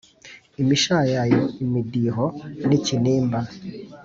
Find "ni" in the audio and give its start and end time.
2.67-2.77